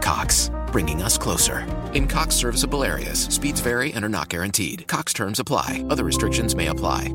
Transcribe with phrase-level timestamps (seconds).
[0.00, 1.66] Cox, bringing us closer.
[1.94, 4.86] In Cox serviceable areas, speeds vary and are not guaranteed.
[4.88, 7.14] Cox terms apply, other restrictions may apply.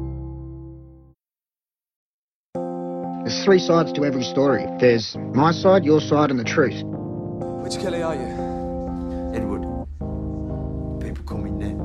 [3.26, 4.68] There's three sides to every story.
[4.80, 6.84] There's my side, your side, and the truth.
[7.64, 8.22] Which Kelly are you?
[9.34, 9.62] Edward.
[11.02, 11.82] People call me Ned.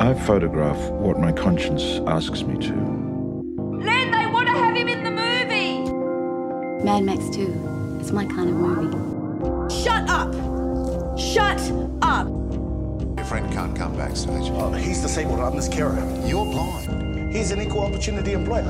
[0.00, 2.74] I photograph what my conscience asks me to.
[2.74, 6.84] Len, they want to have him in the movie.
[6.84, 7.98] Mad Max 2.
[8.00, 9.15] It's my kind of movie.
[10.16, 11.18] Shut up.
[11.18, 11.60] Shut
[12.00, 12.26] up.
[13.18, 14.50] Your friend can't come backstage.
[14.50, 15.40] Oh, he's disabled.
[15.40, 15.98] I'm his carer.
[16.24, 17.34] You're blind.
[17.34, 18.62] He's an equal opportunity employer.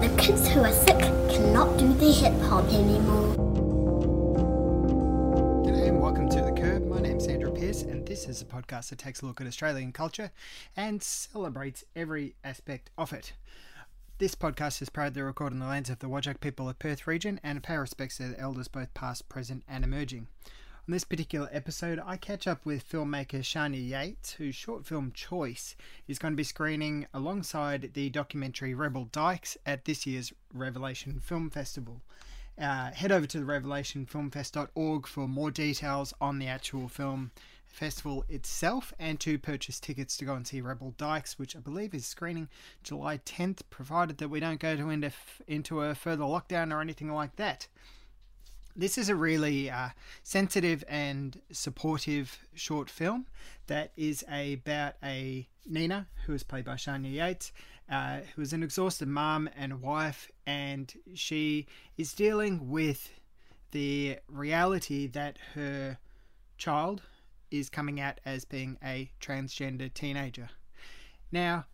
[0.00, 3.36] The kids who are sick cannot do the hip hop anymore.
[5.66, 6.84] G'day and welcome to The Curb.
[6.84, 9.92] My name's Andrew Peirce, and this is a podcast that takes a look at Australian
[9.92, 10.32] culture
[10.76, 13.34] and celebrates every aspect of it.
[14.20, 17.40] This podcast is proudly recorded on the lands of the Wajak people of Perth region
[17.42, 20.26] and pay respects to the elders both past, present, and emerging.
[20.44, 25.74] On this particular episode, I catch up with filmmaker Sharnya Yates, whose short film Choice
[26.06, 31.48] is going to be screening alongside the documentary Rebel Dykes at this year's Revelation Film
[31.48, 32.02] Festival.
[32.60, 37.30] Uh, head over to the revelationfilmfest.org for more details on the actual film
[37.70, 41.94] festival itself and to purchase tickets to go and see Rebel Dykes, which I believe
[41.94, 42.48] is screening
[42.82, 45.12] July 10th, provided that we don't go to into,
[45.46, 47.68] into a further lockdown or anything like that.
[48.76, 49.90] This is a really uh,
[50.22, 53.26] sensitive and supportive short film
[53.66, 57.52] that is about a Nina, who is played by Sharnya Yates,
[57.90, 63.10] uh, who is an exhausted mum and wife, and she is dealing with
[63.72, 65.98] the reality that her
[66.56, 67.02] child
[67.50, 70.50] is coming out as being a transgender teenager.
[71.32, 71.66] Now,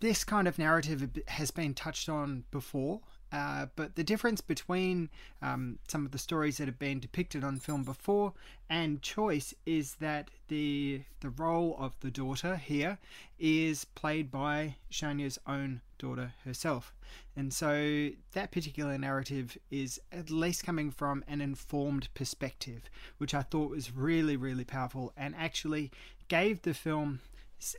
[0.00, 3.00] this kind of narrative has been touched on before,
[3.34, 5.10] uh, but the difference between
[5.42, 8.32] um, some of the stories that have been depicted on film before
[8.70, 12.98] and Choice is that the the role of the daughter here
[13.36, 16.94] is played by Sharnya's own daughter herself,
[17.34, 22.82] and so that particular narrative is at least coming from an informed perspective,
[23.18, 25.90] which I thought was really really powerful and actually
[26.28, 27.18] gave the film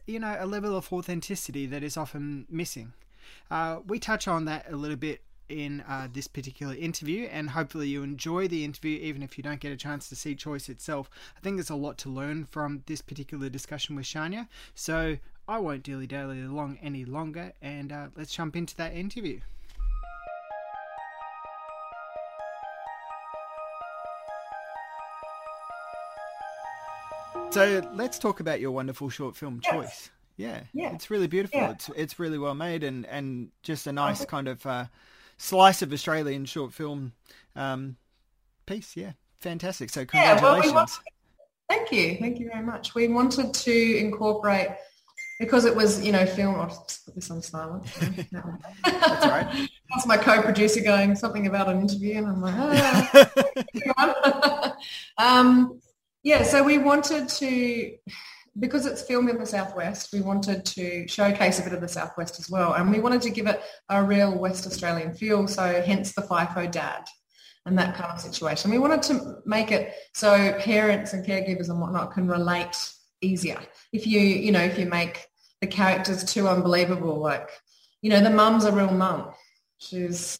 [0.05, 2.91] you know a level of authenticity that is often missing.
[3.49, 7.87] Uh, we touch on that a little bit in uh, this particular interview, and hopefully
[7.87, 11.09] you enjoy the interview, even if you don't get a chance to see Choice itself.
[11.37, 15.17] I think there's a lot to learn from this particular discussion with Sharnya, so
[15.47, 19.39] I won't dilly dally along any longer, and uh, let's jump into that interview.
[27.51, 29.71] So let's talk about your wonderful short film Yes.
[29.71, 30.09] choice.
[30.37, 30.93] Yeah, Yeah.
[30.93, 31.59] it's really beautiful.
[31.59, 31.71] Yeah.
[31.71, 34.85] It's it's really well made and and just a nice kind of uh,
[35.37, 37.13] slice of Australian short film
[37.55, 37.97] um,
[38.65, 38.95] piece.
[38.95, 39.89] Yeah, fantastic.
[39.89, 40.99] So Yeah, well, we congratulations.
[41.69, 42.17] Thank you.
[42.19, 42.93] Thank you very much.
[42.93, 44.69] We wanted to incorporate
[45.39, 46.55] because it was, you know, film.
[46.55, 47.85] I'll just put this on silent.
[48.31, 49.69] That's right.
[49.89, 52.55] That's my co-producer going something about an interview, and I'm like,
[53.97, 54.75] ah.
[55.17, 55.79] um,
[56.23, 56.43] yeah.
[56.43, 57.97] So we wanted to,
[58.59, 62.39] because it's filmed in the southwest, we wanted to showcase a bit of the southwest
[62.39, 65.47] as well, and we wanted to give it a real West Australian feel.
[65.47, 67.05] So hence the FIFO dad
[67.65, 68.71] and that kind of situation.
[68.71, 72.75] We wanted to make it so parents and caregivers and whatnot can relate
[73.21, 73.59] easier.
[73.91, 75.25] If you, you know, if you make
[75.61, 77.49] the characters too unbelievable, like,
[78.01, 79.31] you know, the mum's a real mum.
[79.79, 80.37] She's,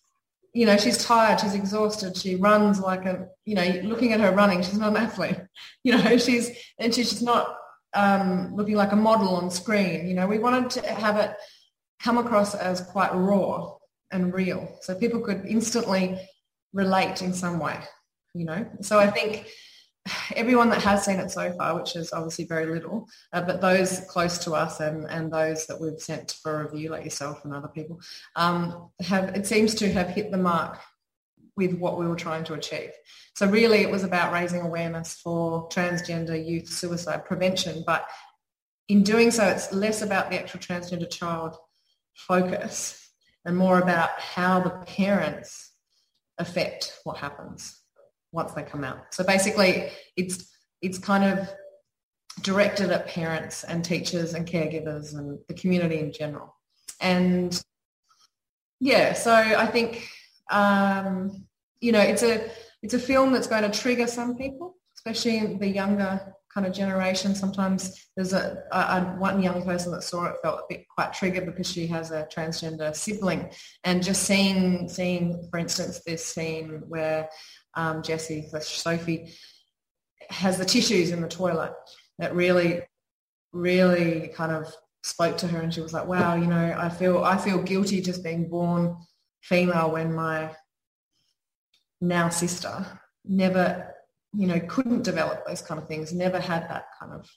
[0.54, 4.32] you know, she's tired, she's exhausted, she runs like a, you know, looking at her
[4.32, 5.38] running, she's not an athlete.
[5.84, 6.50] You know, she's,
[6.80, 7.56] and she's just not
[7.96, 10.08] um, looking like a model on screen.
[10.08, 11.36] You know, we wanted to have it
[12.02, 13.74] come across as quite raw
[14.12, 14.78] and real.
[14.82, 16.20] So people could instantly
[16.74, 17.80] relate in some way,
[18.34, 18.66] you know.
[18.82, 19.48] So I think
[20.36, 24.02] everyone that has seen it so far, which is obviously very little, uh, but those
[24.02, 27.70] close to us and, and those that we've sent for review, like yourself and other
[27.70, 28.00] people,
[28.36, 30.80] um, have it seems to have hit the mark
[31.58, 32.92] with what we were trying to achieve.
[33.36, 38.08] So really it was about raising awareness for transgender youth suicide prevention, but
[38.88, 41.58] in doing so, it's less about the actual transgender child
[42.14, 43.10] focus
[43.44, 45.72] and more about how the parents
[46.38, 47.82] affect what happens
[48.32, 49.14] once they come out.
[49.14, 51.50] So basically, it's it's kind of
[52.42, 56.54] directed at parents and teachers and caregivers and the community in general.
[57.02, 57.60] And
[58.80, 60.10] yeah, so I think
[60.52, 61.46] um,
[61.80, 62.50] you know it's a
[62.82, 67.36] it's a film that's going to trigger some people, especially the younger kind of generation.
[67.36, 71.12] Sometimes there's a, a, a, one young person that saw it felt a bit quite
[71.12, 73.52] triggered because she has a transgender sibling,
[73.84, 77.30] and just seeing seeing, for instance, this scene where
[77.74, 79.34] um, Jessie, Sophie,
[80.30, 81.74] has the tissues in the toilet
[82.20, 82.82] that really,
[83.52, 87.24] really kind of spoke to her, and she was like, "Wow, you know, I feel
[87.24, 88.96] I feel guilty just being born
[89.48, 90.52] female when my
[92.02, 92.86] now sister
[93.24, 93.96] never
[94.38, 97.30] you know, couldn't develop those kind of things, never had that kind of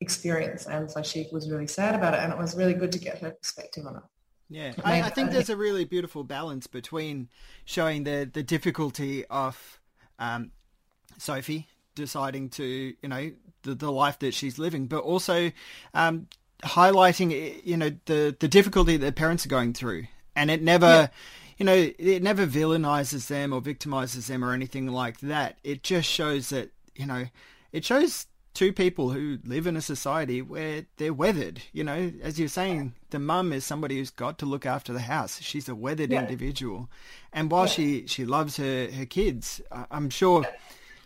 [0.00, 0.66] experience.
[0.66, 2.20] And so she was really sad about it.
[2.20, 4.02] And it was really good to get her perspective on it.
[4.50, 7.30] Yeah, I, I, think there's a really beautiful balance between
[7.64, 9.80] showing the, the difficulty of
[10.18, 10.50] um,
[11.16, 12.64] Sophie deciding to,
[13.00, 13.32] you know,
[13.62, 15.50] the, the life that she's living, but also
[15.94, 16.28] um,
[16.62, 20.04] highlighting, you know, the, the difficulty that parents are going through.
[20.36, 21.08] And it never, yeah
[21.56, 25.58] you know, it never villainizes them or victimizes them or anything like that.
[25.62, 27.26] It just shows that, you know,
[27.72, 31.62] it shows two people who live in a society where they're weathered.
[31.72, 35.00] You know, as you're saying, the mum is somebody who's got to look after the
[35.00, 35.40] house.
[35.40, 36.22] She's a weathered yeah.
[36.22, 36.88] individual.
[37.32, 37.72] And while yeah.
[37.72, 39.60] she, she loves her, her kids,
[39.90, 40.44] I'm sure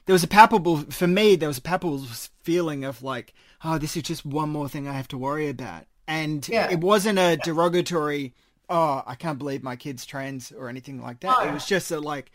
[0.06, 2.00] there was a palpable, for me, there was a palpable
[2.42, 3.34] feeling of like,
[3.64, 5.84] oh, this is just one more thing I have to worry about.
[6.06, 6.70] And yeah.
[6.70, 8.32] it wasn't a derogatory
[8.68, 11.36] oh, I can't believe my kid's trans or anything like that.
[11.38, 11.48] Oh.
[11.48, 12.30] It was just a like,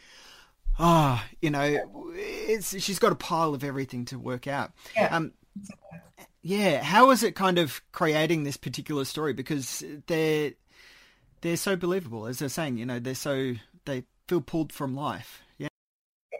[0.79, 4.71] oh, you know, it's she's got a pile of everything to work out.
[4.95, 5.15] Yeah.
[5.15, 5.33] Um,
[6.41, 6.83] yeah.
[6.83, 9.33] How is it kind of creating this particular story?
[9.33, 10.53] Because they're
[11.41, 12.77] they're so believable, as they're saying.
[12.77, 13.53] You know, they're so
[13.85, 15.41] they feel pulled from life.
[15.57, 15.69] Yeah.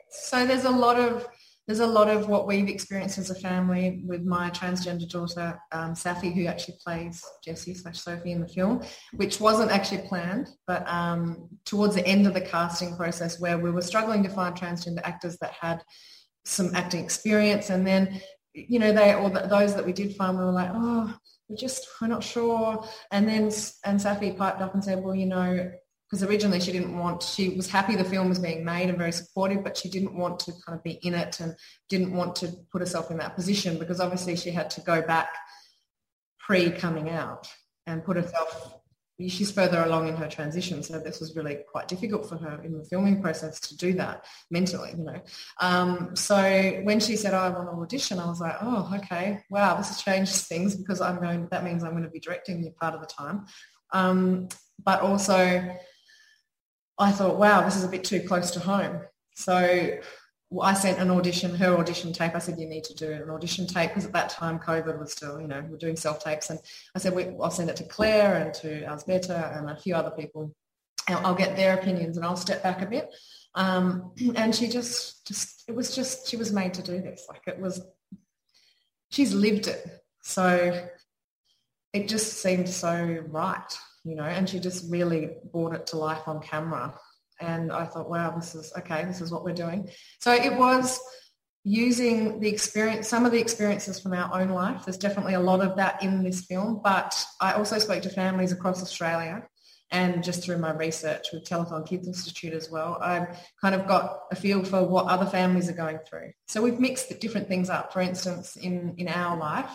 [0.10, 1.28] So there's a lot of
[1.66, 5.94] there's a lot of what we've experienced as a family with my transgender daughter, um,
[5.94, 8.84] Safi, who actually plays Jessie slash Sophie in the film,
[9.14, 13.72] which wasn't actually planned, but um, towards the end of the casting process where we
[13.72, 15.82] were struggling to find transgender actors that had
[16.44, 17.70] some acting experience.
[17.70, 18.22] And then,
[18.54, 21.16] you know, they, or those that we did find, we were like, oh,
[21.48, 22.86] we're just, we're not sure.
[23.12, 23.44] And then,
[23.86, 25.72] and Safi piped up and said, well, you know,
[26.14, 29.12] because originally she didn't want, she was happy the film was being made and very
[29.12, 31.56] supportive, but she didn't want to kind of be in it and
[31.90, 35.36] didn't want to put herself in that position because obviously she had to go back
[36.38, 37.52] pre coming out
[37.88, 38.76] and put herself,
[39.28, 40.84] she's further along in her transition.
[40.84, 44.24] So this was really quite difficult for her in the filming process to do that
[44.52, 45.20] mentally, you know.
[45.62, 49.40] Um, so when she said, oh, I want to audition, I was like, oh, okay,
[49.50, 52.64] wow, this has changed things because I'm going, that means I'm going to be directing
[52.64, 53.48] you part of the time.
[53.92, 54.50] Um,
[54.84, 55.76] but also
[56.98, 59.02] I thought, wow, this is a bit too close to home.
[59.36, 59.98] So
[60.62, 62.36] I sent an audition, her audition tape.
[62.36, 65.12] I said, you need to do an audition tape because at that time COVID was
[65.12, 66.50] still, you know, we're doing self-tapes.
[66.50, 66.60] And
[66.96, 70.54] I said, I'll send it to Claire and to Alsbeta and a few other people.
[71.08, 73.14] I'll get their opinions and I'll step back a bit.
[73.56, 77.26] Um, and she just, just, it was just, she was made to do this.
[77.28, 77.82] Like it was,
[79.10, 79.86] she's lived it.
[80.22, 80.88] So
[81.94, 86.28] it just seemed so right you know, and she just really brought it to life
[86.28, 86.94] on camera.
[87.40, 89.90] And I thought, wow, this is okay, this is what we're doing.
[90.20, 91.00] So it was
[91.64, 94.86] using the experience, some of the experiences from our own life.
[94.86, 98.52] There's definitely a lot of that in this film, but I also spoke to families
[98.52, 99.48] across Australia
[99.94, 104.22] and just through my research with Telethon Kids Institute as well, I've kind of got
[104.32, 106.32] a feel for what other families are going through.
[106.48, 107.94] So we've mixed different things up.
[107.94, 109.70] For instance, in, in our life,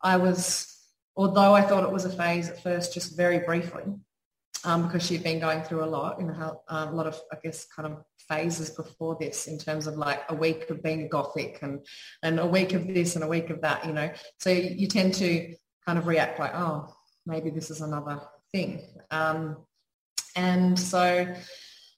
[0.00, 0.73] I was
[1.16, 3.84] although I thought it was a phase at first, just very briefly,
[4.64, 7.36] um, because she'd been going through a lot, you know, um, a lot of, I
[7.42, 11.08] guess, kind of phases before this in terms of like a week of being a
[11.08, 11.84] gothic and,
[12.22, 14.10] and a week of this and a week of that, you know.
[14.40, 15.54] So you tend to
[15.86, 16.88] kind of react like, oh,
[17.26, 18.20] maybe this is another
[18.52, 18.82] thing.
[19.10, 19.58] Um,
[20.36, 21.34] and so,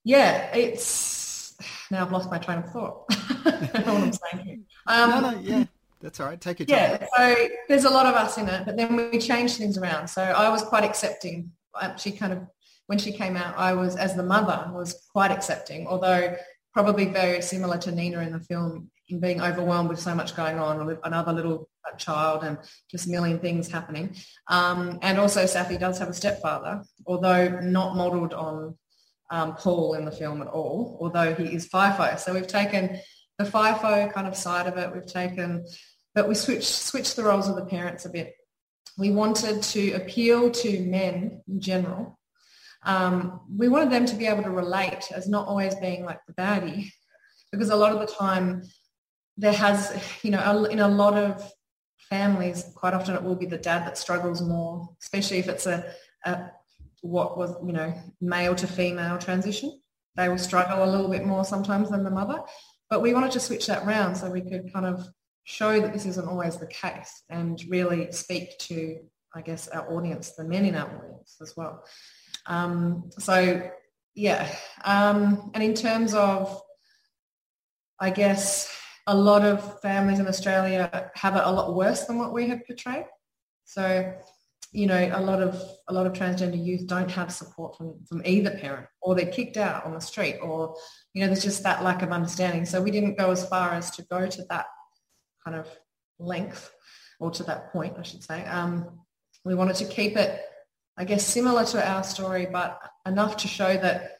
[0.05, 1.55] yeah, it's,
[1.91, 3.05] now I've lost my train of thought.
[3.11, 4.59] I don't know what I'm saying here.
[4.87, 5.65] Um, no, no, yeah.
[6.01, 6.41] That's all right.
[6.41, 6.77] Take your time.
[7.01, 7.07] Yeah.
[7.17, 10.09] So there's a lot of us in it, but then we changed things around.
[10.09, 11.51] So I was quite accepting.
[11.97, 12.41] She kind of,
[12.87, 16.37] when she came out, I was, as the mother, was quite accepting, although
[16.73, 20.59] probably very similar to Nina in the film in being overwhelmed with so much going
[20.59, 22.59] on, another little child and
[22.91, 24.15] just a million things happening.
[24.49, 28.77] Um, and also Safi does have a stepfather, although not modelled on
[29.31, 32.19] um, Paul in the film at all, although he is FIFO.
[32.19, 33.01] So we've taken
[33.39, 35.67] the FIFO kind of side of it, we've taken,
[36.15, 38.35] but we switched, switched the roles of the parents a bit.
[38.99, 42.19] We wanted to appeal to men in general.
[42.83, 46.33] Um, we wanted them to be able to relate as not always being like the
[46.33, 46.91] baddie,
[47.53, 48.63] because a lot of the time
[49.37, 51.53] there has, you know, in a lot of
[52.09, 55.85] families, quite often it will be the dad that struggles more, especially if it's a,
[56.25, 56.51] a
[57.03, 59.79] what was, you know, male to female transition.
[60.17, 62.41] They will struggle a little bit more sometimes than the mother.
[62.89, 65.07] But we wanted to switch that round so we could kind of
[65.45, 68.99] show that this isn't always the case and really speak to,
[69.35, 71.85] I guess, our audience, the men in our audience as well.
[72.47, 73.71] Um, so,
[74.15, 74.49] yeah.
[74.85, 76.61] Um, and in terms of,
[78.01, 78.73] I guess,
[79.07, 82.67] a lot of families in Australia have it a lot worse than what we have
[82.67, 83.07] portrayed.
[83.65, 84.15] So,
[84.77, 88.21] you know, a lot of a lot of transgender youth don't have support from, from
[88.27, 90.77] either parent, or they're kicked out on the street, or
[91.15, 92.67] you know, there's just that lack of understanding.
[92.67, 94.67] So we didn't go as far as to go to that
[95.43, 95.67] kind of
[96.19, 96.71] length,
[97.19, 98.45] or to that point, I should say.
[98.45, 99.01] Um,
[99.47, 100.43] we wanted to keep it,
[100.99, 104.19] I guess, similar to our story, but enough to show that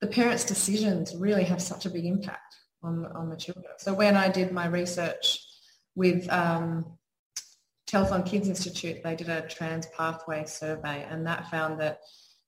[0.00, 3.74] the parents' decisions really have such a big impact on, on the children.
[3.78, 5.44] So when I did my research
[5.96, 6.96] with um,
[7.90, 12.00] Telethon Kids Institute, they did a trans pathway survey and that found that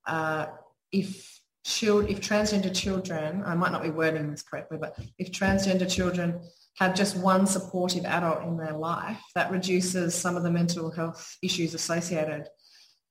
[0.07, 0.47] uh,
[0.93, 5.91] if child, if transgender children, I might not be wording this correctly, but if transgender
[5.91, 6.41] children
[6.79, 11.37] have just one supportive adult in their life, that reduces some of the mental health
[11.43, 12.49] issues associated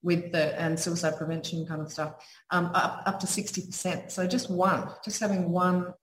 [0.04, 2.16] with the and suicide prevention kind of stuff
[2.50, 4.10] um, up, up to 60%.
[4.10, 5.94] So just one, just having one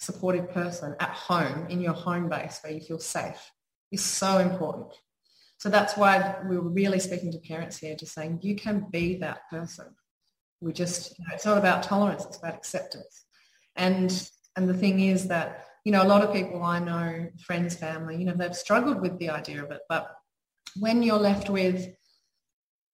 [0.00, 3.50] supportive person at home in your home base where you feel safe
[3.92, 4.92] is so important.
[5.64, 9.16] So that's why we were really speaking to parents here, just saying you can be
[9.20, 9.86] that person.
[10.60, 13.24] We just, you know, it's not about tolerance, it's about acceptance.
[13.74, 17.76] And and the thing is that, you know, a lot of people I know, friends,
[17.76, 19.80] family, you know, they've struggled with the idea of it.
[19.88, 20.14] But
[20.78, 21.88] when you're left with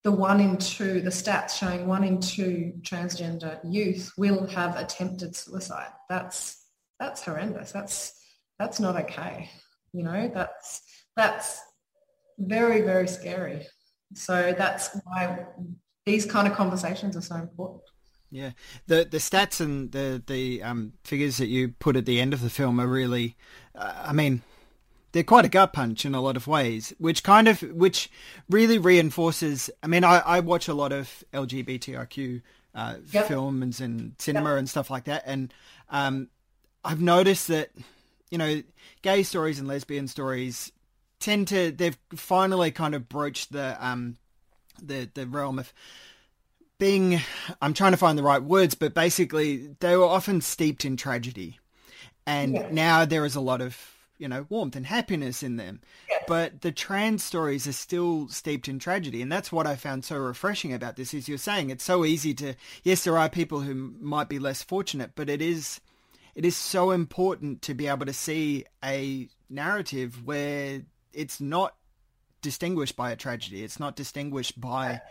[0.05, 5.35] the one in two, the stats showing one in two transgender youth will have attempted
[5.35, 5.91] suicide.
[6.07, 6.65] That's
[7.01, 7.73] that's horrendous.
[7.73, 8.13] That's
[8.57, 9.49] that's not okay.
[9.91, 10.81] You know, that's
[11.17, 11.59] that's
[12.47, 13.65] very, very scary.
[14.13, 15.45] So that's why
[16.05, 17.83] these kind of conversations are so important.
[18.29, 18.51] Yeah,
[18.87, 22.41] the the stats and the the um, figures that you put at the end of
[22.41, 23.35] the film are really,
[23.75, 24.41] uh, I mean,
[25.11, 28.09] they're quite a gut punch in a lot of ways, which kind of which
[28.49, 29.69] really reinforces.
[29.83, 32.41] I mean, I, I watch a lot of LGBTIQ
[32.73, 33.27] uh, yep.
[33.27, 34.59] films and cinema yep.
[34.59, 35.53] and stuff like that, and
[35.89, 36.29] um,
[36.83, 37.69] I've noticed that,
[38.29, 38.63] you know,
[39.01, 40.71] gay stories and lesbian stories
[41.21, 44.17] tend to they've finally kind of broached the um
[44.81, 45.73] the the realm of
[46.81, 47.21] being
[47.61, 51.59] I'm trying to find the right words, but basically they were often steeped in tragedy.
[52.25, 52.69] And yeah.
[52.71, 53.77] now there is a lot of,
[54.17, 55.81] you know, warmth and happiness in them.
[56.27, 59.21] But the trans stories are still steeped in tragedy.
[59.21, 62.33] And that's what I found so refreshing about this is you're saying it's so easy
[62.35, 65.81] to yes, there are people who might be less fortunate, but it is
[66.33, 70.81] it is so important to be able to see a narrative where
[71.13, 71.75] it's not
[72.41, 73.63] distinguished by a tragedy.
[73.63, 75.01] It's not distinguished by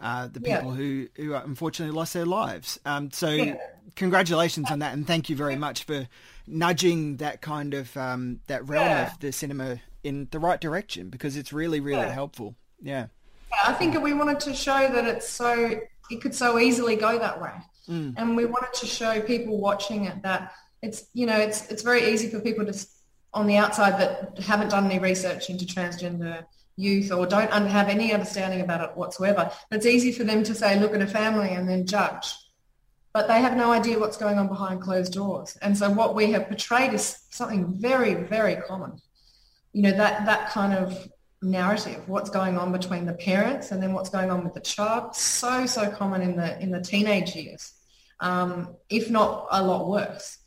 [0.00, 0.74] uh, the people yeah.
[0.74, 2.78] who, who unfortunately lost their lives.
[2.84, 3.56] Um, so yeah.
[3.96, 6.08] congratulations on that, and thank you very much for
[6.46, 9.12] nudging that kind of um, that realm yeah.
[9.12, 12.54] of the cinema in the right direction because it's really really helpful.
[12.80, 13.06] Yeah.
[13.64, 17.40] I think we wanted to show that it's so it could so easily go that
[17.40, 17.52] way.
[17.88, 18.14] Mm.
[18.16, 20.52] And we wanted to show people watching it that
[20.82, 22.86] it's, you know, it's, it's very easy for people to,
[23.34, 26.44] on the outside that haven't done any research into transgender
[26.76, 29.50] youth or don't have any understanding about it whatsoever.
[29.70, 32.34] It's easy for them to say, look at a family and then judge.
[33.12, 35.56] But they have no idea what's going on behind closed doors.
[35.60, 39.00] And so what we have portrayed is something very, very common.
[39.72, 41.08] You know, that, that kind of
[41.42, 45.16] narrative, what's going on between the parents and then what's going on with the child,
[45.16, 47.72] so, so common in the, in the teenage years
[48.20, 50.38] um, if not a lot worse.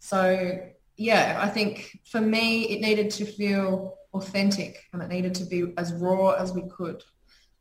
[0.00, 0.60] So
[0.98, 5.72] yeah, I think for me it needed to feel authentic and it needed to be
[5.78, 7.04] as raw as we could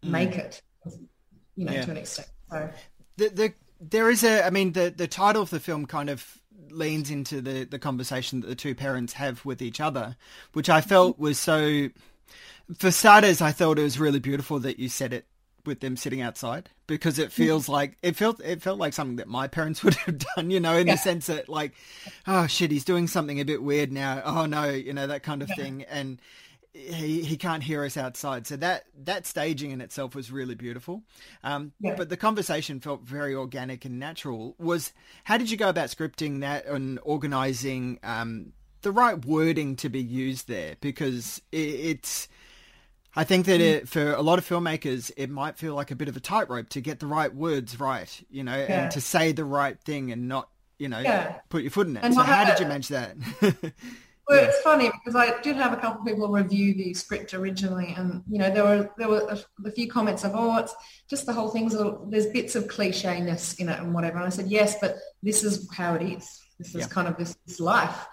[0.03, 0.09] mm.
[0.09, 0.61] make it,
[1.55, 1.85] you know, yeah.
[1.85, 2.27] to an extent.
[2.49, 2.69] So
[3.17, 6.39] the, the there is a, I mean, the the title of the film kind of
[6.71, 10.17] leans into the the conversation that the two parents have with each other,
[10.53, 11.23] which I felt mm-hmm.
[11.23, 11.89] was so.
[12.75, 15.25] For starters, I thought it was really beautiful that you said it
[15.67, 19.27] with them sitting outside because it feels like it felt it felt like something that
[19.27, 20.95] my parents would have done, you know, in yeah.
[20.95, 21.73] the sense that like,
[22.25, 24.21] oh shit, he's doing something a bit weird now.
[24.25, 25.55] Oh no, you know that kind of yeah.
[25.55, 26.19] thing, and
[26.73, 28.47] he he can't hear us outside.
[28.47, 31.03] So that that staging in itself was really beautiful.
[31.43, 31.95] Um, yeah.
[31.95, 34.55] But the conversation felt very organic and natural.
[34.59, 34.93] Was
[35.23, 40.01] how did you go about scripting that and organizing um, the right wording to be
[40.01, 40.77] used there?
[40.79, 42.27] Because it, it's
[43.17, 43.63] I think that mm.
[43.63, 46.69] it, for a lot of filmmakers, it might feel like a bit of a tightrope
[46.69, 48.83] to get the right words right, you know, yeah.
[48.83, 51.39] and to say the right thing and not, you know, yeah.
[51.49, 52.03] put your foot in it.
[52.03, 53.15] And so how did you manage that?
[54.29, 54.49] Well, yeah.
[54.49, 58.23] it's funny because I did have a couple of people review the script originally, and
[58.29, 60.75] you know there were there were a, a few comments of oh it's
[61.09, 64.17] just the whole thing's a there's bits of clichéness in it and whatever.
[64.17, 66.41] And I said yes, but this is how it is.
[66.59, 68.05] This is kind of this, this life.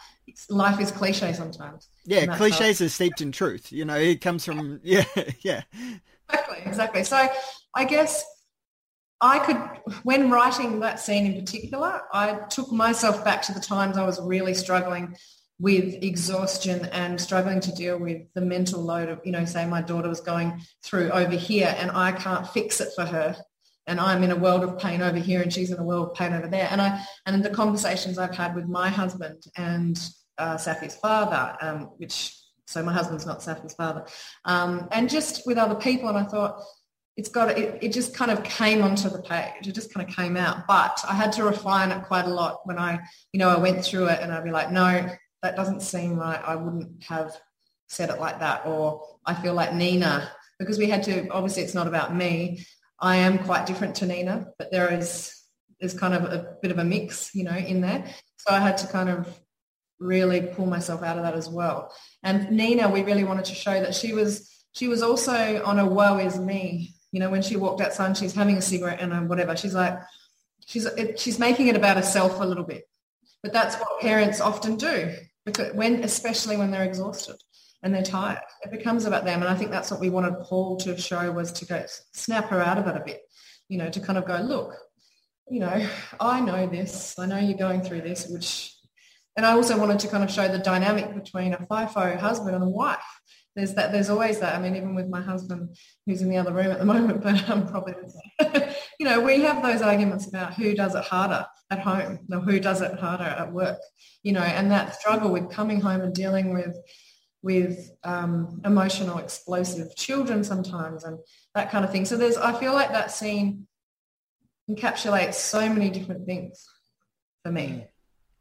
[0.49, 1.89] Life is cliche sometimes.
[2.05, 3.73] Yeah, cliches are steeped in truth.
[3.73, 5.05] You know, it comes from yeah,
[5.43, 5.63] yeah.
[6.29, 7.05] Exactly, exactly.
[7.05, 7.29] So
[7.75, 8.25] I guess
[9.21, 9.57] I could,
[10.03, 14.21] when writing that scene in particular, I took myself back to the times I was
[14.21, 15.17] really struggling
[15.59, 19.81] with exhaustion and struggling to deal with the mental load of, you know, say my
[19.81, 23.37] daughter was going through over here and I can't fix it for her.
[23.87, 26.15] And I'm in a world of pain over here and she's in a world of
[26.15, 26.69] pain over there.
[26.71, 29.99] And I, and the conversations I've had with my husband and
[30.39, 32.35] uh, Safi's father, um, which,
[32.67, 34.07] so my husband's not Safi's father,
[34.47, 36.09] um, and just with other people.
[36.09, 36.63] And I thought,
[37.17, 39.69] it's got it, it just kind of came onto the page.
[39.69, 40.67] It just kind of came out.
[40.67, 42.99] But I had to refine it quite a lot when I,
[43.33, 45.09] you know, I went through it and I'd be like, no,
[45.43, 46.41] that doesn't seem right.
[46.45, 47.37] I wouldn't have
[47.89, 48.67] said it like that.
[48.67, 52.67] Or I feel like Nina, because we had to, obviously it's not about me.
[53.01, 55.35] I am quite different to Nina, but there is,
[55.81, 58.05] there's kind of a bit of a mix, you know, in there.
[58.37, 59.29] So I had to kind of
[59.99, 61.95] really pull myself out of that as well.
[62.23, 65.87] And Nina, we really wanted to show that she was, she was also on a
[65.87, 69.29] woe is me you know, when she walked outside and she's having a cigarette and
[69.29, 69.97] whatever, she's like,
[70.67, 72.89] she's it, she's making it about herself a little bit.
[73.41, 75.15] But that's what parents often do,
[75.47, 77.37] because when especially when they're exhausted
[77.85, 79.41] and they're tired, it becomes about them.
[79.43, 82.61] And I think that's what we wanted Paul to show was to go snap her
[82.61, 83.21] out of it a bit,
[83.69, 84.75] you know, to kind of go, look,
[85.49, 85.87] you know,
[86.19, 87.15] I know this.
[87.19, 88.75] I know you're going through this, which,
[89.37, 92.65] and I also wanted to kind of show the dynamic between a FIFO husband and
[92.65, 93.05] a wife
[93.57, 95.77] there's that there's always that i mean even with my husband
[96.07, 97.95] who's in the other room at the moment but i'm probably
[98.99, 102.61] you know we have those arguments about who does it harder at home or who
[102.61, 103.79] does it harder at work
[104.23, 106.77] you know and that struggle with coming home and dealing with
[107.45, 111.19] with um, emotional explosive children sometimes and
[111.55, 113.67] that kind of thing so there's i feel like that scene
[114.71, 116.67] encapsulates so many different things
[117.45, 117.87] for me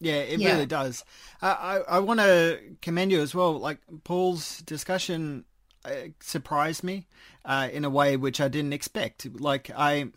[0.04, 0.51] yeah, it yeah.
[0.51, 1.06] really does.
[1.41, 3.58] Uh, I I want to commend you as well.
[3.58, 5.45] Like Paul's discussion
[5.86, 7.08] uh, surprised me
[7.45, 9.25] uh, in a way which I didn't expect.
[9.39, 10.12] Like I,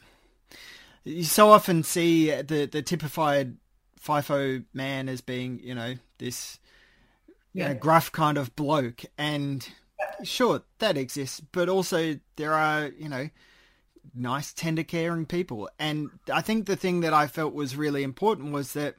[1.05, 3.59] you so often see the the typified
[4.01, 6.59] FIFO man as being you know this
[7.59, 7.69] yeah.
[7.69, 9.69] know, gruff kind of bloke, and
[10.23, 13.29] sure that exists, but also there are you know
[14.15, 15.69] nice, tender, caring people.
[15.79, 18.97] And I think the thing that I felt was really important was that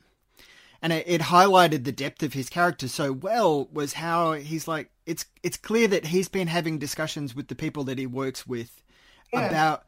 [0.81, 4.91] and it, it, highlighted the depth of his character so well was how he's like
[5.05, 8.83] it's it's clear that he's been having discussions with the people that he works with
[9.33, 9.47] yeah.
[9.47, 9.85] about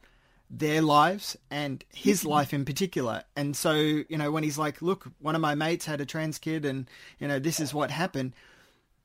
[0.49, 2.29] their lives and his mm-hmm.
[2.29, 5.85] life in particular and so you know when he's like look one of my mates
[5.85, 8.33] had a trans kid and you know this is what happened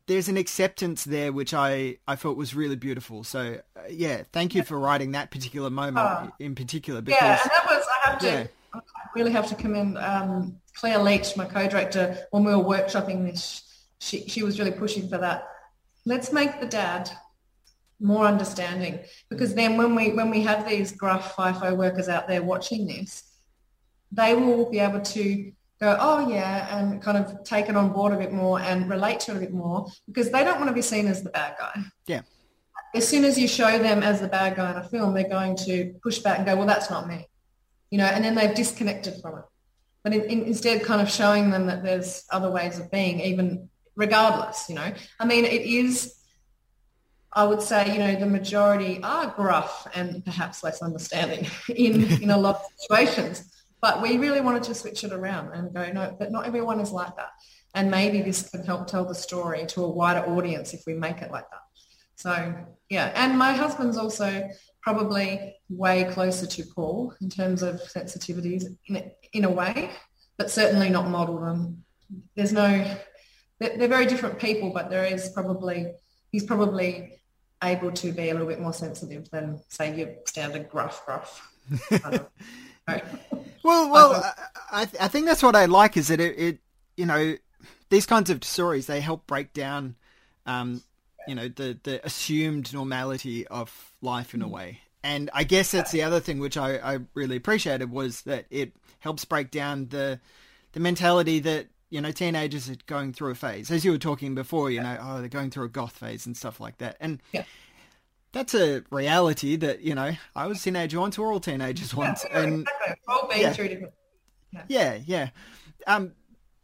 [0.06, 4.54] there's an acceptance there which i i felt was really beautiful so uh, yeah thank
[4.54, 8.10] you for writing that particular moment uh, in particular because yeah and that was i
[8.10, 8.46] have to yeah.
[8.74, 8.80] I
[9.14, 13.62] really have to commend um, Claire Leach, my co-director, when we were workshopping this,
[14.00, 15.46] she, she was really pushing for that.
[16.04, 17.10] Let's make the dad
[18.00, 18.98] more understanding
[19.30, 23.22] because then when we when we have these gruff FIFO workers out there watching this,
[24.12, 25.52] they will be able to
[25.84, 29.20] go, oh yeah, and kind of take it on board a bit more and relate
[29.20, 31.56] to it a bit more because they don't want to be seen as the bad
[31.58, 31.82] guy.
[32.06, 32.22] Yeah.
[32.94, 35.56] As soon as you show them as the bad guy in a film, they're going
[35.56, 37.26] to push back and go, well, that's not me
[37.94, 39.44] you know, and then they've disconnected from it.
[40.02, 43.68] But in, in, instead kind of showing them that there's other ways of being, even
[43.94, 44.92] regardless, you know.
[45.20, 46.16] I mean, it is,
[47.32, 52.30] I would say, you know, the majority are gruff and perhaps less understanding in, in
[52.30, 53.48] a lot of situations.
[53.84, 56.90] But we really wanted to switch it around and go, no, but not everyone is
[56.90, 57.32] like that.
[57.74, 61.20] And maybe this could help tell the story to a wider audience if we make
[61.20, 61.60] it like that.
[62.16, 62.54] So
[62.88, 64.48] yeah, and my husband's also
[64.80, 69.90] probably way closer to Paul in terms of sensitivities in a, in a way,
[70.38, 71.84] but certainly not model them.
[72.36, 72.90] There's no,
[73.58, 75.92] they're, they're very different people, but there is probably,
[76.32, 77.20] he's probably
[77.62, 81.50] able to be a little bit more sensitive than say your standard gruff gruff.
[83.62, 84.34] well, well,
[84.70, 86.58] I, I think that's what I like is that it, it,
[86.96, 87.36] you know,
[87.90, 89.96] these kinds of stories they help break down
[90.46, 90.82] um,
[91.26, 94.50] you know the the assumed normality of life in a mm.
[94.50, 94.80] way.
[95.02, 98.72] And i guess that's the other thing which I, I really appreciated was that it
[99.00, 100.18] helps break down the
[100.72, 103.70] the mentality that you know teenagers are going through a phase.
[103.70, 106.36] As you were talking before you know oh they're going through a goth phase and
[106.36, 106.96] stuff like that.
[107.00, 107.44] And yeah.
[108.34, 112.24] That's a reality that you know i was a teenager once we're all teenagers once
[112.28, 112.96] yeah, and exactly.
[113.08, 113.52] all been yeah.
[113.52, 113.92] through different
[114.68, 115.30] yeah yeah
[115.86, 116.12] um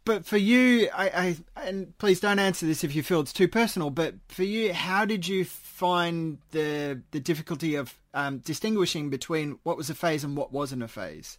[0.03, 1.09] but for you, I,
[1.55, 3.91] I, and please don't answer this if you feel it's too personal.
[3.91, 9.77] But for you, how did you find the the difficulty of um, distinguishing between what
[9.77, 11.37] was a phase and what wasn't a phase?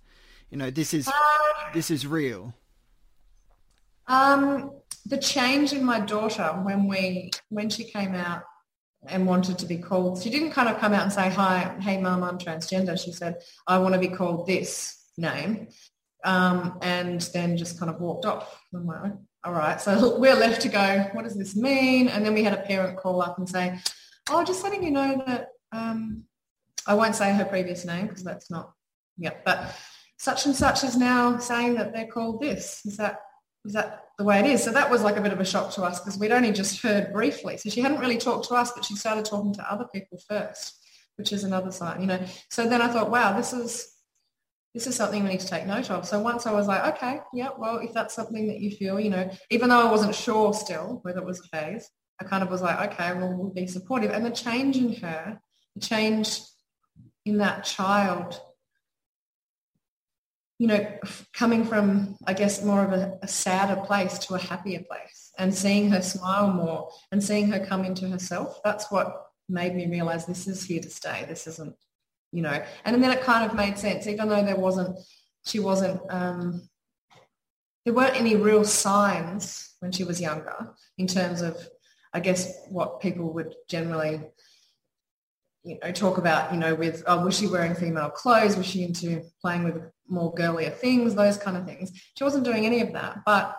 [0.51, 1.13] You know, this is uh,
[1.75, 2.55] this is real.
[4.07, 4.73] Um,
[5.07, 8.45] the change in my daughter when we when she came out
[9.09, 10.23] and wanted to be called.
[10.23, 13.43] She didn't kind of come out and say, "Hi, hey, mum, I'm transgender." She said,
[13.67, 15.69] "I want to be called this name,"
[16.25, 18.61] um, and then just kind of walked off.
[18.75, 19.13] I'm like,
[19.45, 21.09] "All right." So we're left to go.
[21.13, 22.09] What does this mean?
[22.09, 23.79] And then we had a parent call up and say,
[24.31, 26.25] "Oh, just letting you know that um,
[26.87, 28.73] I won't say her previous name because that's not,
[29.17, 29.77] yeah, but
[30.19, 32.83] such and such is now saying that they're called this.
[32.85, 33.21] Is that
[33.65, 34.63] is that the way it is?
[34.63, 36.83] So that was like a bit of a shock to us because we'd only just
[36.83, 37.57] heard briefly.
[37.57, 40.79] So she hadn't really talked to us, but she started talking to other people first,
[41.17, 42.21] which is another sign, you know.
[42.51, 43.89] So then I thought, wow, this is
[44.75, 46.07] this is something we need to take note of.
[46.07, 49.11] So once I was like, okay, yeah, well, if that's something that you feel, you
[49.11, 52.51] know, even though I wasn't sure still whether it was a phase, I kind of
[52.51, 54.13] was like, okay, well, we'll be supportive.
[54.13, 55.39] And the change in her,
[55.75, 56.41] the change
[57.27, 58.41] in that child
[60.63, 60.87] you know,
[61.33, 65.53] coming from, I guess, more of a, a, sadder place to a happier place and
[65.53, 70.25] seeing her smile more and seeing her come into herself, that's what made me realize
[70.25, 71.25] this is here to stay.
[71.29, 71.75] This isn't,
[72.31, 75.01] you know, and then it kind of made sense, even though there wasn't,
[75.45, 76.69] she wasn't, um,
[77.85, 81.57] there weren't any real signs when she was younger in terms of,
[82.13, 84.21] I guess, what people would generally
[85.65, 88.57] you know, talk about, you know, with, oh, was she wearing female clothes?
[88.57, 91.15] Was she into playing with more girlier things?
[91.15, 91.93] Those kind of things.
[92.17, 93.57] She wasn't doing any of that, but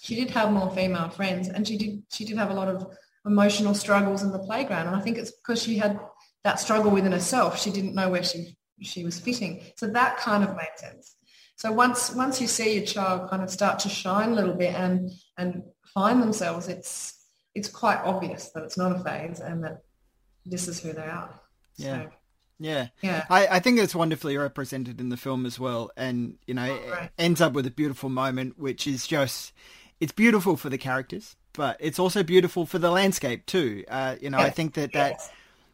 [0.00, 2.86] she did have more female friends and she did, she did have a lot of
[3.24, 4.86] emotional struggles in the playground.
[4.86, 5.98] And I think it's because she had
[6.42, 7.58] that struggle within herself.
[7.58, 9.62] She didn't know where she, she was fitting.
[9.76, 11.16] So that kind of made sense.
[11.56, 14.74] So once, once you see your child kind of start to shine a little bit
[14.74, 15.62] and, and
[15.94, 19.78] find themselves, it's, it's quite obvious that it's not a phase and that
[20.44, 21.40] this is who they are.
[21.76, 22.02] Yeah.
[22.02, 22.10] So,
[22.58, 22.88] yeah.
[23.02, 23.24] Yeah.
[23.28, 25.90] I, I think it's wonderfully represented in the film as well.
[25.96, 27.04] And, you know, oh, right.
[27.04, 29.52] it ends up with a beautiful moment, which is just,
[30.00, 33.84] it's beautiful for the characters, but it's also beautiful for the landscape too.
[33.88, 34.46] Uh, you know, yes.
[34.46, 35.30] I think that that, yes.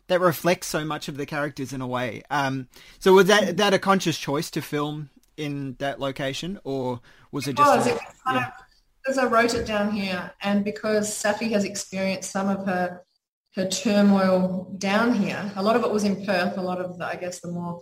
[0.08, 2.22] that reflects so much of the characters in a way.
[2.30, 7.00] Um, so was that, that a conscious choice to film in that location or
[7.32, 7.76] was it, it just?
[7.76, 7.86] Was.
[7.86, 8.50] A, it was yeah.
[9.02, 13.02] because I wrote it down here and because Safi has experienced some of her
[13.56, 15.50] her turmoil down here.
[15.56, 16.56] A lot of it was in Perth.
[16.56, 17.80] A lot of the, I guess, the more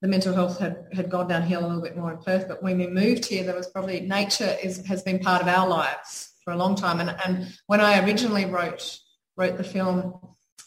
[0.00, 2.48] the mental health had, had gone downhill a little bit more in Perth.
[2.48, 5.68] But when we moved here, there was probably nature is, has been part of our
[5.68, 7.00] lives for a long time.
[7.00, 8.98] And, and when I originally wrote
[9.36, 10.20] wrote the film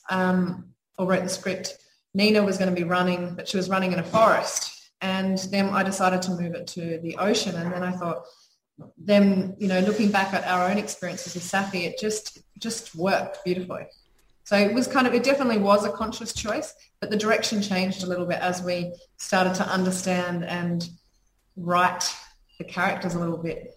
[0.09, 1.77] um, or wrote the script,
[2.13, 4.91] Nina was going to be running, but she was running in a forest.
[5.01, 7.55] And then I decided to move it to the ocean.
[7.55, 8.23] And then I thought,
[8.97, 13.43] then you know, looking back at our own experiences with Safi, it just just worked
[13.43, 13.87] beautifully.
[14.45, 18.03] So it was kind of, it definitely was a conscious choice, but the direction changed
[18.03, 20.87] a little bit as we started to understand and
[21.57, 22.15] write
[22.59, 23.75] the characters a little bit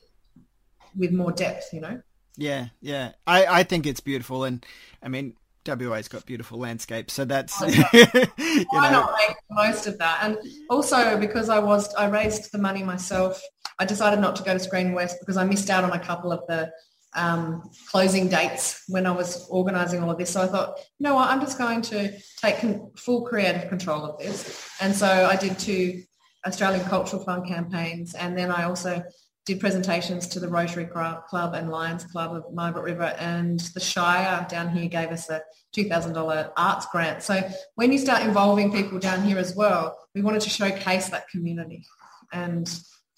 [0.94, 2.00] with more depth, you know?
[2.36, 3.12] Yeah, yeah.
[3.26, 4.44] I, I think it's beautiful.
[4.44, 4.64] And
[5.02, 5.34] I mean,
[5.66, 9.00] WA's got beautiful landscapes, so that's oh, you why know.
[9.00, 10.20] not make most of that.
[10.22, 10.38] And
[10.70, 13.42] also because I was I raised the money myself,
[13.78, 16.32] I decided not to go to Screen West because I missed out on a couple
[16.32, 16.72] of the
[17.14, 20.30] um, closing dates when I was organising all of this.
[20.30, 24.04] So I thought, you know what, I'm just going to take con- full creative control
[24.04, 24.68] of this.
[24.80, 26.02] And so I did two
[26.46, 29.02] Australian Cultural Fund campaigns, and then I also
[29.48, 34.46] did presentations to the Rotary Club and Lions Club of Margaret River, and the Shire
[34.48, 35.40] down here gave us a
[35.74, 37.22] $2,000 arts grant.
[37.22, 41.28] So when you start involving people down here as well, we wanted to showcase that
[41.28, 41.86] community.
[42.32, 42.68] And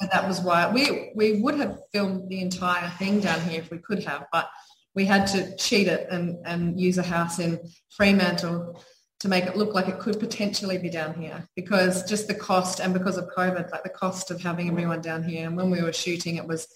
[0.01, 3.71] and that was why we we would have filmed the entire thing down here if
[3.71, 4.51] we could have, but
[4.95, 7.61] we had to cheat it and, and use a house in
[7.91, 8.83] Fremantle
[9.21, 12.81] to make it look like it could potentially be down here because just the cost
[12.81, 15.47] and because of COVID, like the cost of having everyone down here.
[15.47, 16.67] And when we were shooting, it was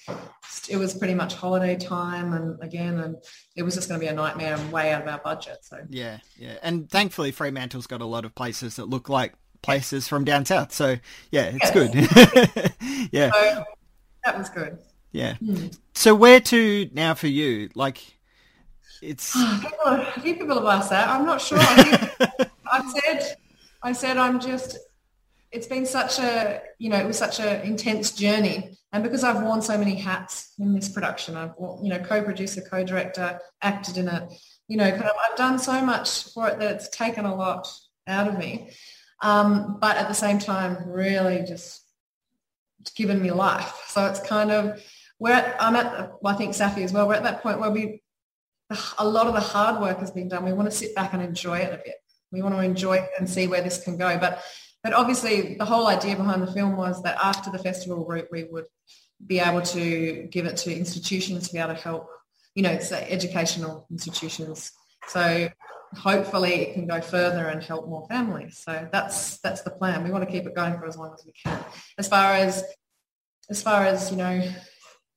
[0.68, 3.16] it was pretty much holiday time, and again, and
[3.56, 5.58] it was just going to be a nightmare and way out of our budget.
[5.62, 9.32] So yeah, yeah, and thankfully Fremantle's got a lot of places that look like
[9.64, 10.72] places from down south.
[10.72, 10.96] So
[11.30, 11.94] yeah, it's good.
[13.12, 13.64] yeah, so,
[14.24, 14.78] that was good.
[15.10, 15.36] Yeah.
[15.36, 15.68] Hmm.
[15.94, 17.70] So where to now for you?
[17.74, 18.02] Like,
[19.02, 19.34] it's
[19.86, 21.08] a few people have asked that.
[21.08, 21.58] I'm not sure.
[21.60, 22.08] I,
[22.70, 23.36] I said,
[23.82, 24.78] I said, I'm just.
[25.50, 29.40] It's been such a, you know, it was such an intense journey, and because I've
[29.40, 34.32] worn so many hats in this production, I've, you know, co-producer, co-director, acted in it,
[34.66, 37.68] you know, kind of, I've done so much for it that it's taken a lot
[38.08, 38.72] out of me
[39.24, 41.80] um, but at the same time, really just
[42.94, 43.84] given me life.
[43.88, 44.80] So it's kind of,
[45.18, 48.02] we're I'm at, well, I think Safi as well, we're at that point where we,
[48.98, 50.44] a lot of the hard work has been done.
[50.44, 51.94] We want to sit back and enjoy it a bit.
[52.32, 54.18] We want to enjoy it and see where this can go.
[54.18, 54.42] But,
[54.82, 58.44] but obviously the whole idea behind the film was that after the festival route, we
[58.44, 58.66] would
[59.26, 62.08] be able to give it to institutions to be able to help,
[62.54, 64.70] you know, educational institutions.
[65.08, 65.48] So
[65.96, 68.58] hopefully it can go further and help more families.
[68.58, 70.04] So that's that's the plan.
[70.04, 71.64] We want to keep it going for as long as we can.
[71.98, 72.64] As far as
[73.50, 74.42] as far as you know,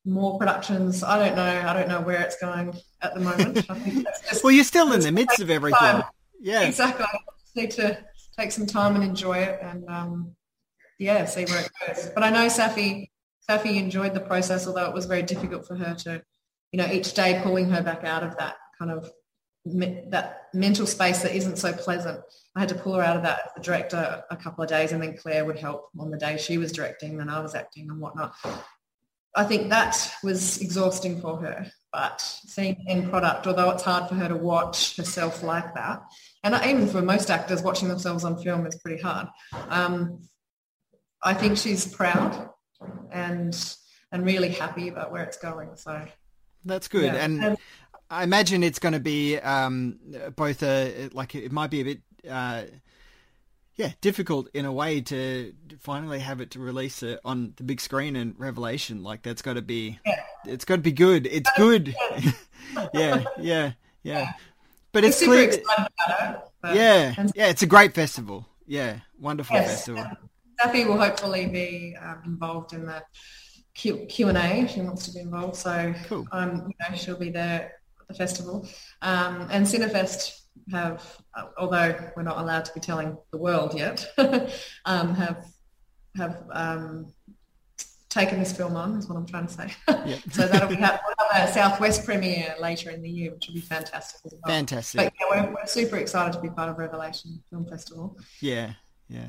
[0.06, 1.04] more productions.
[1.04, 1.68] I don't know.
[1.68, 3.66] I don't know where it's going at the moment.
[4.44, 5.80] well, you're still in the midst of everything.
[5.80, 6.04] Time.
[6.42, 7.06] Yeah, exactly.
[7.06, 8.04] I just need to
[8.38, 10.36] take some time and enjoy it, and um,
[11.00, 12.10] yeah, see where it goes.
[12.14, 13.10] But I know Safi
[13.50, 16.22] Safi enjoyed the process, although it was very difficult for her to,
[16.72, 19.10] you know, each day pulling her back out of that kind of
[20.10, 22.20] that mental space that isn't so pleasant.
[22.56, 24.92] I had to pull her out of that as the director a couple of days
[24.92, 27.90] and then Claire would help on the day she was directing and I was acting
[27.90, 28.36] and whatnot.
[29.36, 31.72] I think that was exhausting for her.
[31.94, 36.02] But seeing the end product, although it's hard for her to watch herself like that,
[36.44, 39.28] and even for most actors, watching themselves on film is pretty hard.
[39.70, 40.22] Um,
[41.24, 42.50] I think she's proud
[43.12, 43.76] and
[44.12, 45.76] and really happy about where it's going.
[45.76, 46.06] So
[46.66, 47.06] that's good.
[47.06, 47.16] Yeah.
[47.16, 47.58] And, and
[48.10, 50.00] I imagine it's going to be um,
[50.36, 52.02] both a like it might be a bit.
[52.30, 52.64] Uh,
[53.76, 57.80] yeah, difficult in a way to finally have it to release it on the big
[57.80, 59.04] screen and Revelation.
[59.04, 60.20] Like that's got to be, yeah.
[60.46, 61.28] it's got to be good.
[61.28, 61.96] It's good.
[62.94, 64.32] yeah, yeah, yeah.
[64.92, 65.50] But it's clear.
[65.50, 65.64] It,
[66.64, 67.48] yeah, yeah.
[67.48, 68.48] It's a great festival.
[68.66, 69.70] Yeah, wonderful yes.
[69.70, 70.06] festival.
[70.60, 73.04] Safi will hopefully be um, involved in the
[73.76, 74.68] Q and A.
[74.68, 76.28] She wants to be involved, so cool.
[76.32, 77.74] um, you know, she'll be there
[78.08, 78.68] the festival.
[79.02, 80.42] Um, and Cinefest
[80.72, 81.22] have,
[81.58, 84.06] although we're not allowed to be telling the world yet,
[84.86, 85.46] um, have
[86.16, 87.14] have um,
[88.10, 88.98] taken this film on.
[88.98, 89.74] Is what I'm trying to say.
[89.88, 90.20] Yep.
[90.32, 93.56] so that'll be have, we'll have a Southwest premiere later in the year, which will
[93.56, 94.42] be fantastic as well.
[94.56, 94.98] Fantastic.
[94.98, 98.18] But yeah, we're, we're super excited to be part of Revelation Film Festival.
[98.42, 98.74] Yeah,
[99.10, 99.28] yeah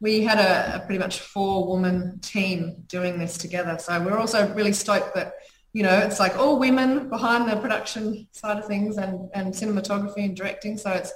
[0.00, 3.78] we had a, a pretty much four woman team doing this together.
[3.78, 5.32] So we're also really stoked that,
[5.76, 10.24] you know, it's like all women behind the production side of things and, and cinematography
[10.24, 10.78] and directing.
[10.78, 11.12] So it's,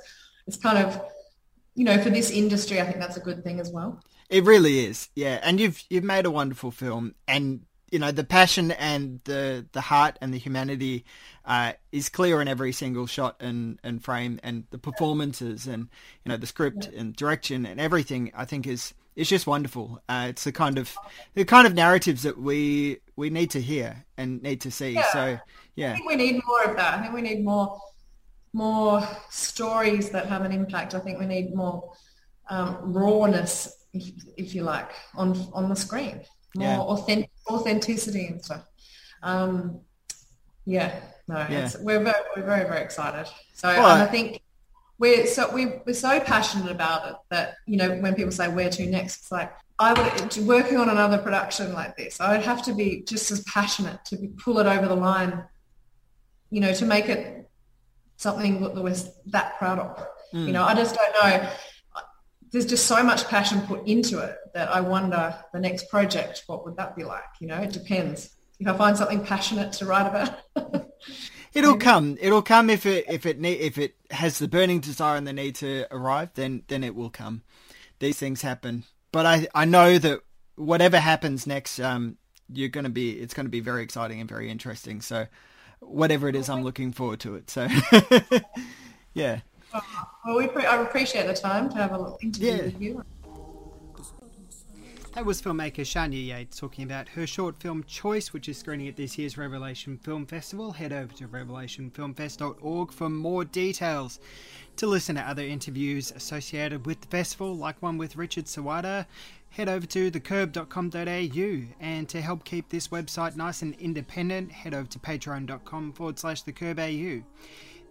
[0.47, 1.01] it's kind of,
[1.75, 4.03] you know, for this industry, I think that's a good thing as well.
[4.29, 5.09] It really is.
[5.15, 5.41] Yeah.
[5.43, 9.81] And you've, you've made a wonderful film and you know the passion and the the
[9.81, 11.05] heart and the humanity
[11.45, 15.89] uh, is clear in every single shot and, and frame and the performances and
[16.25, 20.03] you know the script and direction and everything I think is is just wonderful.
[20.09, 20.95] Uh, it's the kind of
[21.35, 24.93] the kind of narratives that we we need to hear and need to see.
[24.93, 25.13] Yeah.
[25.13, 25.39] So
[25.77, 26.99] yeah, I think we need more of that.
[26.99, 27.81] I think we need more
[28.53, 30.95] more stories that have an impact.
[30.95, 31.93] I think we need more
[32.49, 36.23] um, rawness, if, if you like, on on the screen
[36.55, 36.79] more yeah.
[36.79, 38.65] authentic, authenticity and stuff.
[39.23, 39.81] Um,
[40.65, 41.71] yeah, no, yeah.
[41.81, 43.31] we're very, we're very, very excited.
[43.55, 44.43] So well, I think
[45.01, 48.71] we're so we, we're so passionate about it that you know when people say where
[48.71, 52.21] to next, it's like I would working on another production like this.
[52.21, 55.43] I would have to be just as passionate to be, pull it over the line,
[56.51, 57.51] you know, to make it
[58.19, 60.07] something that we're that proud of.
[60.35, 60.47] Mm.
[60.47, 61.51] You know, I just don't know
[62.53, 66.65] there's just so much passion put into it that I wonder the next project, what
[66.65, 67.23] would that be like?
[67.41, 68.31] You know, it depends.
[68.59, 70.41] If I find something passionate to write about.
[71.53, 72.17] It'll come.
[72.21, 75.33] It'll come if it if it need, if it has the burning desire and the
[75.33, 76.31] need to arrive.
[76.35, 77.43] Then then it will come.
[77.99, 80.21] These things happen, but I I know that
[80.55, 82.17] whatever happens next, um,
[82.53, 85.01] you're to be it's going to be very exciting and very interesting.
[85.01, 85.27] So
[85.81, 87.51] whatever it is, I'm looking forward to it.
[87.51, 87.67] So
[89.15, 89.41] yeah.
[90.25, 92.63] Well, we pre- I appreciate the time to have a little interview yeah.
[92.63, 93.05] with you.
[95.13, 98.95] That was filmmaker Sharnya Yates talking about her short film Choice, which is screening at
[98.95, 100.71] this year's Revelation Film Festival.
[100.71, 104.21] Head over to revelationfilmfest.org for more details.
[104.77, 109.07] To listen to other interviews associated with the festival, like one with Richard Sawada,
[109.51, 111.75] head over to thecurb.com.au.
[111.81, 116.45] And to help keep this website nice and independent, head over to patreon.com forward slash
[116.45, 117.25] thecurb.au.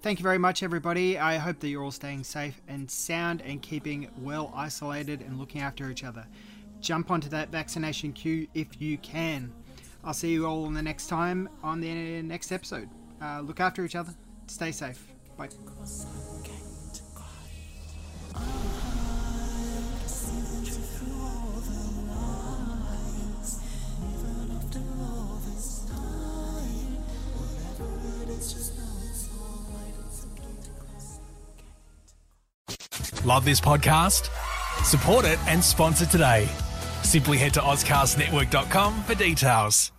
[0.02, 1.20] Thank you very much, everybody.
[1.20, 5.60] I hope that you're all staying safe and sound and keeping well isolated and looking
[5.60, 6.26] after each other.
[6.82, 9.52] Jump onto that vaccination queue if you can.
[10.04, 12.90] I'll see you all in the next time on the next episode.
[13.22, 14.14] Uh, look after each other.
[14.48, 15.06] Stay safe.
[15.38, 15.50] Bye.
[33.26, 34.30] Love this podcast?
[34.84, 36.48] Support it and sponsor today.
[37.10, 39.92] Simply head to AuscastNetwork.com for details.